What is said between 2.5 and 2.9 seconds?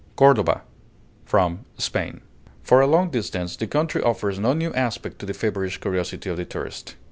For a